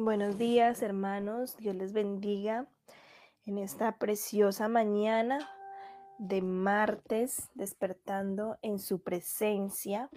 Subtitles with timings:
[0.00, 2.68] Buenos días hermanos, Dios les bendiga
[3.46, 5.50] en esta preciosa mañana
[6.20, 10.08] de martes, despertando en su presencia.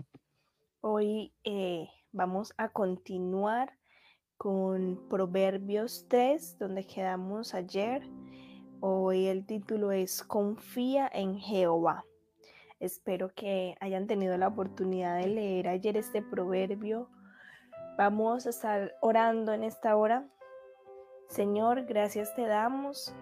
[0.81, 3.75] Hoy eh, vamos a continuar
[4.37, 8.03] con Proverbios 3, donde quedamos ayer.
[8.81, 12.05] Hoy el título es Confía en Jehová.
[12.79, 17.09] Espero que hayan tenido la oportunidad de leer ayer este proverbio
[17.97, 20.27] Vamos a estar orando en esta hora.
[21.27, 23.13] Señor, gracias te damos.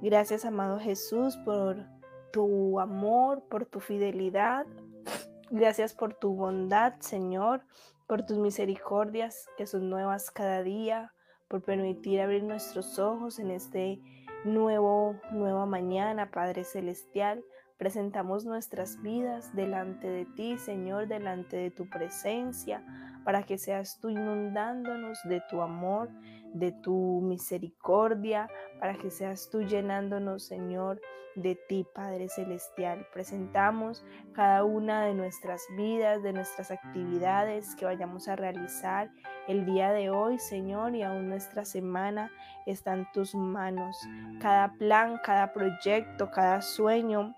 [0.00, 1.76] Gracias, amado Jesús, por
[2.32, 4.66] tu amor, por tu fidelidad.
[5.50, 7.62] Gracias por tu bondad, Señor,
[8.06, 11.12] por tus misericordias que son nuevas cada día,
[11.48, 14.00] por permitir abrir nuestros ojos en este
[14.44, 17.44] nuevo nueva mañana, Padre celestial.
[17.76, 22.84] Presentamos nuestras vidas delante de ti, Señor, delante de tu presencia
[23.24, 26.08] para que seas tú inundándonos de tu amor,
[26.52, 31.00] de tu misericordia, para que seas tú llenándonos, Señor,
[31.34, 33.08] de ti, Padre Celestial.
[33.12, 39.10] Presentamos cada una de nuestras vidas, de nuestras actividades que vayamos a realizar
[39.48, 42.30] el día de hoy, Señor, y aún nuestra semana
[42.66, 43.98] está en tus manos.
[44.40, 47.34] Cada plan, cada proyecto, cada sueño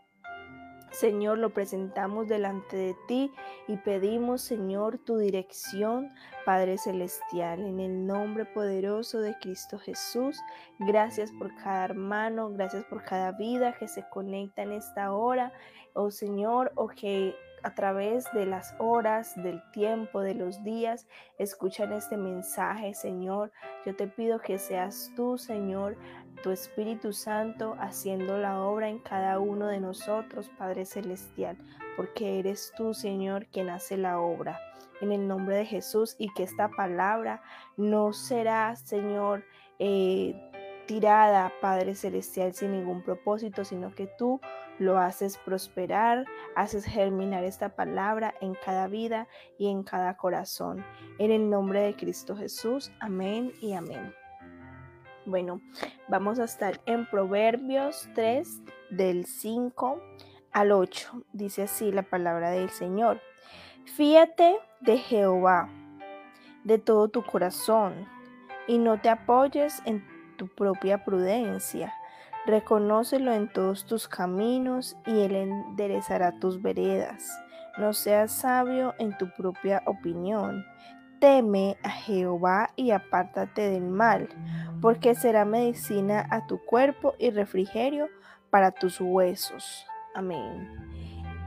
[0.98, 3.30] Señor, lo presentamos delante de ti
[3.68, 6.10] y pedimos, Señor, tu dirección,
[6.46, 10.40] Padre Celestial, en el nombre poderoso de Cristo Jesús.
[10.78, 15.52] Gracias por cada hermano, gracias por cada vida que se conecta en esta hora,
[15.92, 17.36] oh Señor, o que
[17.66, 23.50] a través de las horas, del tiempo, de los días, escuchan este mensaje, Señor.
[23.84, 25.96] Yo te pido que seas tú, Señor,
[26.44, 31.58] tu Espíritu Santo haciendo la obra en cada uno de nosotros, Padre Celestial,
[31.96, 34.60] porque eres tú, Señor, quien hace la obra.
[35.00, 37.42] En el nombre de Jesús y que esta palabra
[37.76, 39.42] no será, Señor,
[39.80, 40.45] eh,
[40.86, 44.40] tirada, Padre Celestial, sin ningún propósito, sino que tú
[44.78, 49.26] lo haces prosperar, haces germinar esta palabra en cada vida
[49.58, 50.84] y en cada corazón.
[51.18, 54.14] En el nombre de Cristo Jesús, amén y amén.
[55.24, 55.60] Bueno,
[56.08, 60.00] vamos a estar en Proverbios 3 del 5
[60.52, 61.24] al 8.
[61.32, 63.20] Dice así la palabra del Señor.
[63.84, 65.68] Fíate de Jehová
[66.64, 68.08] de todo tu corazón
[68.66, 70.04] y no te apoyes en
[70.36, 71.94] tu propia prudencia.
[72.46, 77.28] Reconócelo en todos tus caminos y él enderezará tus veredas.
[77.78, 80.64] No seas sabio en tu propia opinión
[81.20, 84.28] Teme a Jehová y apártate del mal,
[84.82, 88.08] porque será medicina a tu cuerpo y refrigerio
[88.50, 89.86] para tus huesos.
[90.14, 90.68] Amén.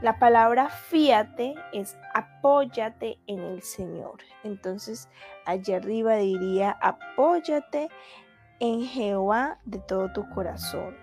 [0.02, 4.18] La palabra fíate es apóyate en el Señor.
[4.42, 5.08] Entonces,
[5.46, 7.90] allá arriba diría apóyate
[8.60, 10.94] en Jehová de todo tu corazón.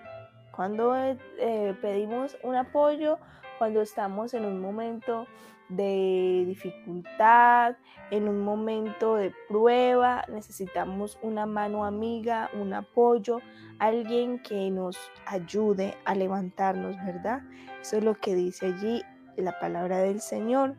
[0.55, 3.19] Cuando eh, pedimos un apoyo,
[3.57, 5.27] cuando estamos en un momento
[5.69, 7.75] de dificultad,
[8.11, 13.39] en un momento de prueba, necesitamos una mano amiga, un apoyo,
[13.79, 17.41] alguien que nos ayude a levantarnos, ¿verdad?
[17.81, 19.03] Eso es lo que dice allí
[19.35, 20.75] la palabra del Señor.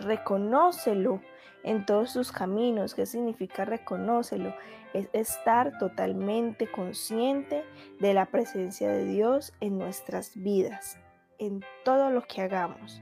[0.00, 1.20] Reconócelo
[1.64, 2.94] en todos sus caminos.
[2.94, 4.54] ¿Qué significa reconócelo?
[4.94, 7.64] Es estar totalmente consciente
[7.98, 10.98] de la presencia de Dios en nuestras vidas,
[11.38, 13.00] en todo lo que hagamos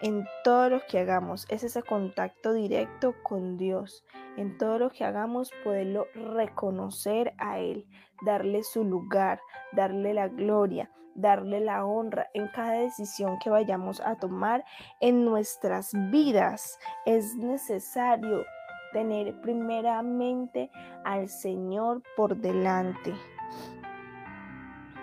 [0.00, 1.46] en todo lo que hagamos.
[1.48, 4.04] Es ese contacto directo con Dios.
[4.36, 7.86] En todo lo que hagamos, poderlo reconocer a Él,
[8.22, 9.40] darle su lugar,
[9.72, 14.64] darle la gloria, darle la honra en cada decisión que vayamos a tomar
[15.00, 16.78] en nuestras vidas.
[17.06, 18.44] Es necesario
[18.92, 20.70] tener primeramente
[21.04, 23.14] al Señor por delante.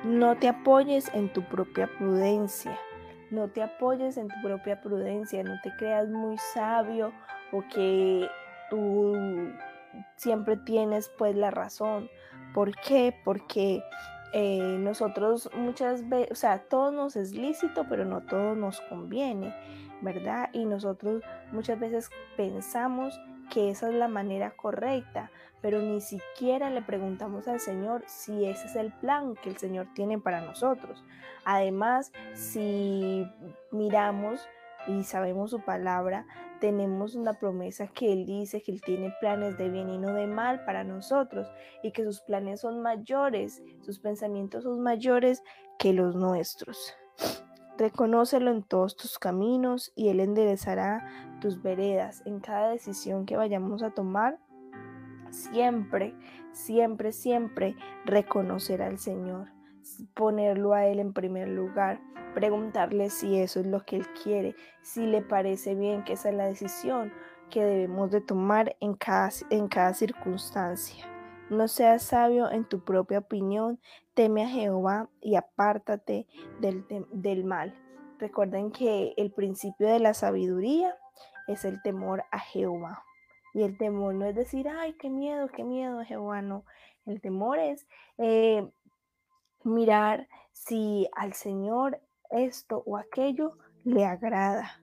[0.04, 2.78] No te apoyes en tu propia prudencia
[3.30, 7.12] no te apoyes en tu propia prudencia, no te creas muy sabio
[7.52, 8.28] o que
[8.70, 9.16] tú
[10.16, 12.10] siempre tienes pues la razón.
[12.54, 13.14] ¿Por qué?
[13.26, 13.84] Porque
[14.34, 19.54] eh, nosotros muchas veces, o sea, todo nos es lícito, pero no todo nos conviene,
[20.02, 20.50] ¿verdad?
[20.54, 23.20] Y nosotros muchas veces pensamos
[23.50, 25.32] que esa es la manera correcta,
[25.62, 29.88] pero ni siquiera le preguntamos al Señor si ese es el plan que el Señor
[29.94, 31.04] tiene para nosotros.
[31.46, 33.26] Además, si
[33.72, 34.48] miramos
[34.88, 36.26] y sabemos su palabra,
[36.60, 40.28] tenemos una promesa que Él dice que Él tiene planes de bien y no de
[40.28, 41.48] mal para nosotros
[41.84, 45.44] y que sus planes son mayores, sus pensamientos son mayores
[45.78, 46.94] que los nuestros.
[47.78, 53.84] Reconócelo en todos tus caminos y Él enderezará tus veredas en cada decisión que vayamos
[53.84, 54.40] a tomar
[55.32, 56.16] Siempre,
[56.52, 57.76] siempre, siempre
[58.06, 59.50] reconocer al Señor,
[60.14, 62.00] ponerlo a Él en primer lugar,
[62.34, 66.36] preguntarle si eso es lo que Él quiere, si le parece bien que esa es
[66.36, 67.12] la decisión
[67.50, 71.06] que debemos de tomar en cada, en cada circunstancia.
[71.50, 73.80] No seas sabio en tu propia opinión,
[74.14, 76.28] teme a Jehová y apártate
[76.60, 77.74] del, del mal.
[78.20, 80.94] Recuerden que el principio de la sabiduría
[81.48, 83.04] es el temor a Jehová.
[83.54, 86.66] Y el temor no es decir, ay, qué miedo, qué miedo, Jehová, no.
[87.06, 87.88] El temor es
[88.18, 88.70] eh,
[89.68, 94.82] mirar si al Señor esto o aquello le agrada.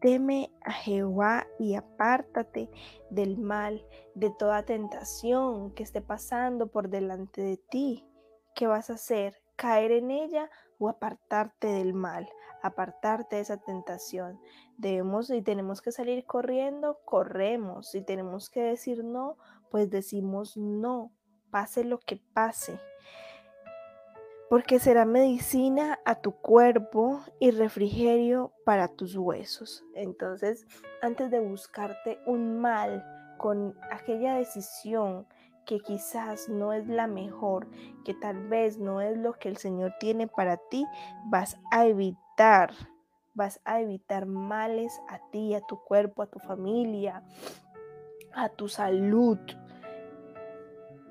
[0.00, 2.70] Teme a Jehová y apártate
[3.10, 3.84] del mal,
[4.14, 8.06] de toda tentación que esté pasando por delante de ti.
[8.54, 9.36] ¿Qué vas a hacer?
[9.56, 12.28] ¿Caer en ella o apartarte del mal?
[12.62, 14.38] Apartarte de esa tentación.
[14.76, 17.90] Debemos y tenemos que salir corriendo, corremos.
[17.90, 19.38] Si tenemos que decir no,
[19.70, 21.10] pues decimos no,
[21.50, 22.78] pase lo que pase
[24.48, 29.84] porque será medicina a tu cuerpo y refrigerio para tus huesos.
[29.94, 30.66] Entonces,
[31.02, 33.04] antes de buscarte un mal
[33.38, 35.26] con aquella decisión
[35.66, 37.68] que quizás no es la mejor,
[38.04, 40.86] que tal vez no es lo que el Señor tiene para ti,
[41.26, 42.72] vas a evitar,
[43.34, 47.24] vas a evitar males a ti, a tu cuerpo, a tu familia,
[48.32, 49.38] a tu salud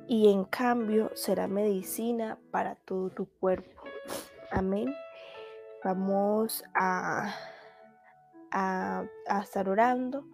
[0.07, 3.83] y en cambio será medicina para todo tu cuerpo.
[4.51, 4.93] Amén.
[5.83, 7.33] Vamos a,
[8.51, 9.05] a,
[9.41, 10.25] estar orando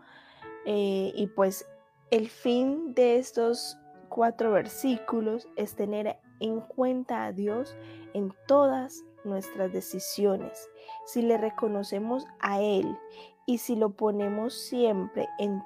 [0.66, 1.66] eh, y pues
[2.12, 3.78] el fin de estos
[4.10, 7.76] cuatro versículos es tener en cuenta a Dios
[8.14, 10.70] en todas nuestras decisiones.
[11.06, 12.98] Si le reconocemos a Él
[13.46, 15.64] y si lo ponemos siempre en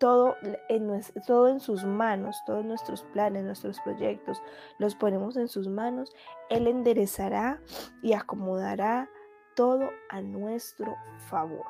[0.00, 0.36] todo
[0.70, 4.42] en, sus manos, todos nuestros planes, nuestros proyectos,
[4.78, 6.16] los ponemos en sus manos,
[6.48, 7.60] Él enderezará
[8.02, 9.10] y acomodará
[9.54, 10.96] todo a nuestro
[11.28, 11.66] favor.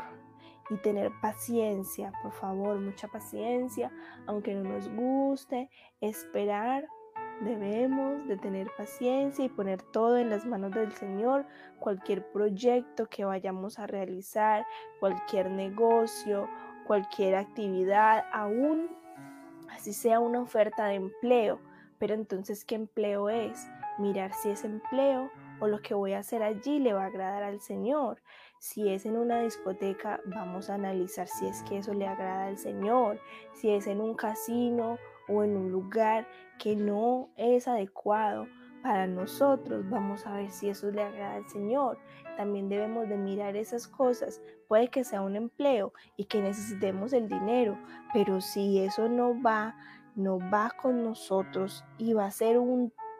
[0.71, 3.91] Y tener paciencia, por favor, mucha paciencia,
[4.29, 5.69] aunque no nos guste,
[6.01, 6.87] esperar.
[7.41, 11.47] Debemos de tener paciencia y poner todo en las manos del Señor,
[11.81, 14.65] cualquier proyecto que vayamos a realizar,
[15.01, 16.49] cualquier negocio
[16.87, 18.89] cualquier actividad, aún
[19.71, 21.61] así sea una oferta de empleo.
[21.99, 23.69] Pero entonces, ¿qué empleo es?
[23.99, 25.31] Mirar si es empleo
[25.61, 28.23] o lo que voy a hacer allí le va a agradar al Señor.
[28.59, 32.59] Si es en una discoteca, vamos a analizar si es que eso le agrada al
[32.59, 33.21] Señor.
[33.55, 34.99] Si es en un casino
[35.29, 36.27] o en un lugar
[36.59, 38.47] que no es adecuado
[38.83, 41.99] para nosotros, vamos a ver si eso le agrada al Señor.
[42.37, 44.41] También debemos de mirar esas cosas.
[44.69, 47.79] Puede que sea un empleo y que necesitemos el dinero,
[48.13, 49.77] pero si eso no va,
[50.15, 52.59] no va con nosotros y va a ser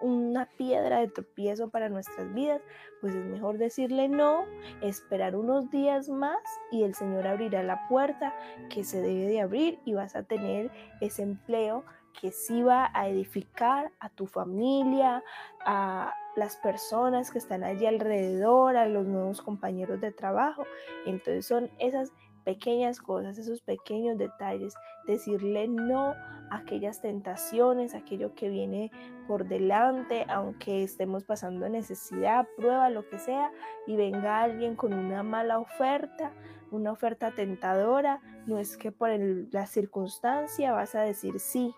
[0.01, 2.61] una piedra de tropiezo para nuestras vidas,
[3.01, 4.45] pues es mejor decirle no,
[4.81, 6.39] esperar unos días más
[6.71, 8.35] y el Señor abrirá la puerta
[8.69, 10.71] que se debe de abrir y vas a tener
[11.01, 11.85] ese empleo
[12.21, 15.23] que sí va a edificar a tu familia,
[15.65, 20.65] a las personas que están allí alrededor, a los nuevos compañeros de trabajo.
[21.07, 22.13] Entonces son esas
[22.45, 24.75] pequeñas cosas, esos pequeños detalles,
[25.07, 26.15] decirle no
[26.51, 28.91] a aquellas tentaciones, aquello que viene
[29.27, 33.51] por delante, aunque estemos pasando necesidad, prueba, lo que sea,
[33.87, 36.33] y venga alguien con una mala oferta,
[36.71, 39.11] una oferta tentadora, no es que por
[39.53, 41.75] la circunstancia vas a decir sí,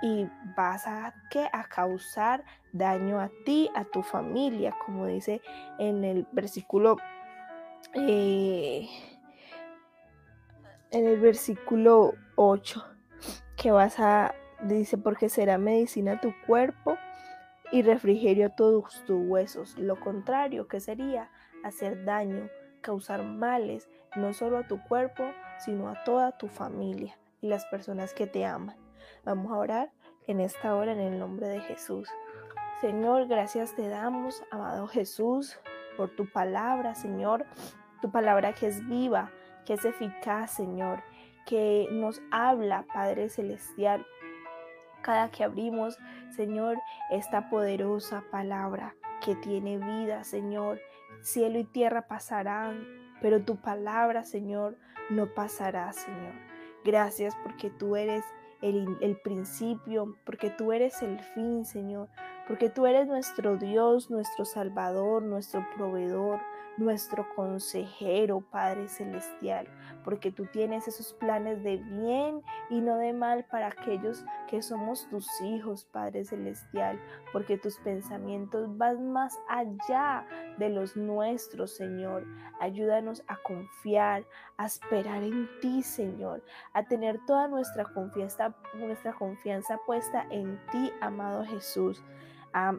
[0.00, 1.48] y vas a, ¿qué?
[1.52, 5.40] a causar daño a ti, a tu familia, como dice
[5.78, 6.96] en el versículo
[7.94, 8.86] eh,
[10.90, 12.84] en el versículo 8,
[13.56, 16.96] que vas a, dice, porque será medicina tu cuerpo
[17.70, 19.76] y refrigerio a todos tus huesos.
[19.78, 21.30] Lo contrario, que sería
[21.64, 22.48] hacer daño,
[22.80, 25.24] causar males, no solo a tu cuerpo,
[25.58, 28.76] sino a toda tu familia y las personas que te aman.
[29.24, 29.92] Vamos a orar
[30.26, 32.08] en esta hora en el nombre de Jesús.
[32.80, 35.58] Señor, gracias te damos, amado Jesús,
[35.96, 37.44] por tu palabra, Señor,
[38.00, 39.32] tu palabra que es viva,
[39.68, 41.02] que es eficaz, Señor,
[41.44, 44.06] que nos habla, Padre Celestial.
[45.02, 45.98] Cada que abrimos,
[46.30, 46.78] Señor,
[47.10, 50.80] esta poderosa palabra que tiene vida, Señor,
[51.20, 52.82] cielo y tierra pasarán,
[53.20, 54.78] pero tu palabra, Señor,
[55.10, 56.32] no pasará, Señor.
[56.82, 58.24] Gracias porque tú eres
[58.62, 62.08] el, principio, porque tú eres el fin, Señor,
[62.46, 66.40] porque tú eres nuestro Dios, nuestro Salvador, nuestro proveedor,
[66.78, 69.68] nuestro consejero, Padre Celestial,
[70.04, 75.08] porque tú tienes esos planes de bien y no de mal para aquellos que somos
[75.08, 76.98] tus hijos, Padre Celestial,
[77.32, 80.26] porque tus pensamientos van más allá
[80.58, 82.24] de los nuestros, Señor.
[82.60, 84.24] Ayúdanos a confiar,
[84.56, 86.42] a esperar en ti, Señor,
[86.72, 92.02] a tener toda nuestra confianza, nuestra confianza puesta en ti, amado Jesús.
[92.54, 92.78] A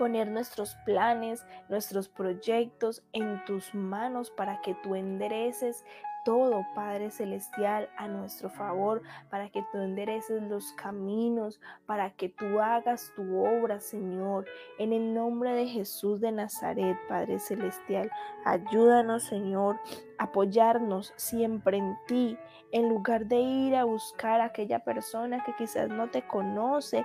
[0.00, 5.84] poner nuestros planes, nuestros proyectos en tus manos para que tú endereces
[6.24, 12.60] todo, Padre Celestial, a nuestro favor, para que tú endereces los caminos, para que tú
[12.60, 14.46] hagas tu obra, Señor.
[14.78, 18.10] En el nombre de Jesús de Nazaret, Padre Celestial,
[18.46, 19.78] ayúdanos, Señor,
[20.18, 22.38] apoyarnos siempre en ti,
[22.72, 27.04] en lugar de ir a buscar a aquella persona que quizás no te conoce,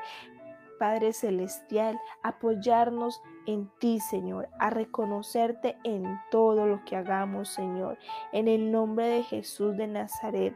[0.79, 7.97] Padre Celestial, apoyarnos en ti, Señor, a reconocerte en todo lo que hagamos, Señor.
[8.31, 10.55] En el nombre de Jesús de Nazaret.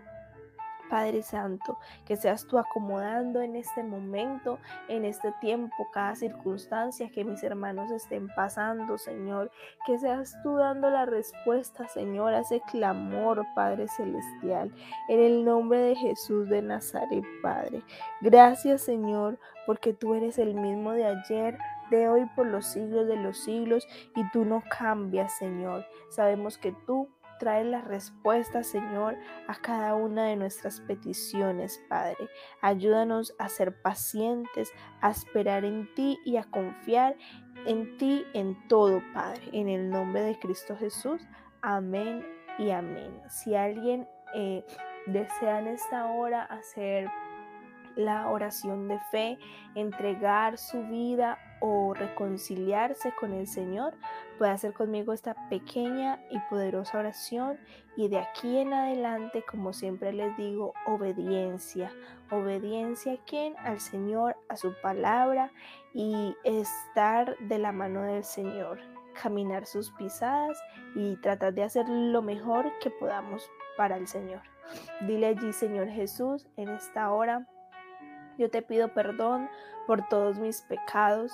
[0.90, 7.24] Padre Santo, que seas tú acomodando en este momento, en este tiempo, cada circunstancia que
[7.24, 9.52] mis hermanos estén pasando, Señor.
[9.86, 14.72] Que seas tú dando la respuesta, Señor, a ese clamor, Padre Celestial.
[15.08, 17.84] En el nombre de Jesús de Nazaret, Padre.
[18.22, 21.58] Gracias, Señor, porque tú eres el mismo de ayer,
[21.90, 25.86] de hoy, por los siglos de los siglos, y tú no cambias, Señor.
[26.10, 29.18] Sabemos que tú trae la respuesta, Señor,
[29.48, 32.30] a cada una de nuestras peticiones, Padre.
[32.62, 37.16] Ayúdanos a ser pacientes, a esperar en ti y a confiar
[37.66, 39.42] en ti en todo, Padre.
[39.52, 41.22] En el nombre de Cristo Jesús.
[41.62, 42.26] Amén
[42.58, 43.20] y amén.
[43.30, 44.64] Si alguien eh,
[45.08, 47.10] desea en esta hora hacer
[47.96, 49.40] la oración de fe,
[49.76, 53.94] entregar su vida o reconciliarse con el Señor,
[54.38, 57.58] puede hacer conmigo esta pequeña y poderosa oración
[57.96, 61.92] y de aquí en adelante, como siempre les digo, obediencia.
[62.32, 63.56] Obediencia a quién?
[63.58, 65.52] Al Señor, a su palabra
[65.94, 68.80] y estar de la mano del Señor,
[69.22, 70.58] caminar sus pisadas
[70.96, 74.42] y tratar de hacer lo mejor que podamos para el Señor.
[75.02, 77.48] Dile allí, Señor Jesús, en esta hora
[78.40, 79.50] yo te pido perdón
[79.86, 81.32] por todos mis pecados.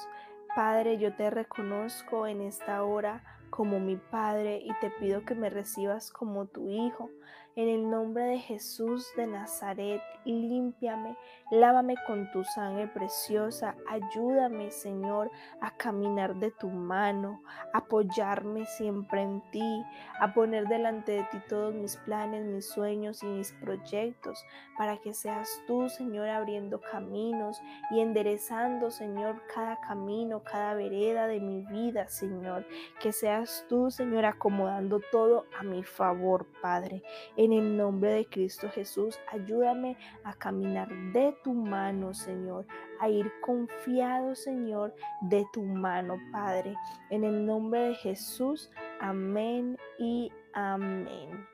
[0.55, 5.49] Padre, yo te reconozco en esta hora como mi Padre y te pido que me
[5.49, 7.09] recibas como tu Hijo.
[7.57, 11.15] En el nombre de Jesús de Nazaret, límpiame,
[11.51, 13.77] lávame con tu sangre preciosa.
[13.87, 15.31] Ayúdame, Señor,
[15.61, 17.41] a caminar de tu mano,
[17.73, 19.85] apoyarme siempre en ti,
[20.19, 24.43] a poner delante de ti todos mis planes, mis sueños y mis proyectos,
[24.77, 31.39] para que seas tú, Señor, abriendo caminos y enderezando, Señor, cada camino, cada vereda de
[31.39, 32.67] mi vida, Señor.
[32.99, 37.01] Que seas tú, Señor, acomodando todo a mi favor, Padre.
[37.45, 42.65] En el nombre de Cristo Jesús, ayúdame a caminar de tu mano, Señor,
[42.99, 46.75] a ir confiado, Señor, de tu mano, Padre.
[47.11, 51.45] En el nombre de Jesús, amén y amén.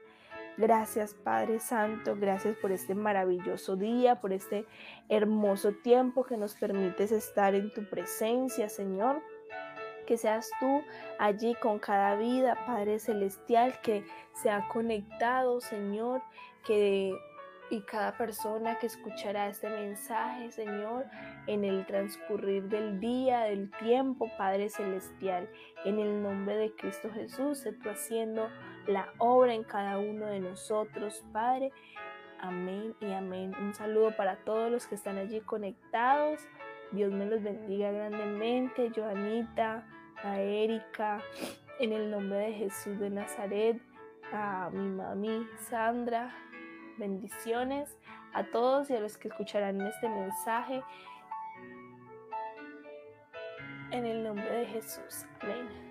[0.55, 4.65] Gracias Padre Santo, gracias por este maravilloso día, por este
[5.09, 9.21] hermoso tiempo que nos permites estar en tu presencia, Señor
[10.05, 10.83] que seas tú
[11.19, 14.03] allí con cada vida, Padre Celestial, que
[14.33, 16.21] se ha conectado, Señor,
[16.65, 17.15] que
[17.71, 21.05] y cada persona que escuchará este mensaje, Señor,
[21.47, 25.49] en el transcurrir del día, del tiempo, Padre Celestial,
[25.85, 28.49] en el nombre de Cristo Jesús, se tú haciendo
[28.87, 31.71] la obra en cada uno de nosotros, Padre.
[32.41, 33.55] Amén y amén.
[33.61, 36.41] Un saludo para todos los que están allí conectados.
[36.91, 38.91] Dios me los bendiga grandemente.
[38.95, 39.87] Joanita,
[40.23, 41.21] a Erika,
[41.79, 43.81] en el nombre de Jesús de Nazaret,
[44.31, 46.33] a mi mami Sandra,
[46.97, 47.97] bendiciones
[48.33, 50.83] a todos y a los que escucharán este mensaje.
[53.91, 55.25] En el nombre de Jesús.
[55.41, 55.90] Amén.